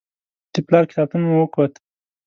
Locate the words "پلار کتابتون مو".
0.67-1.35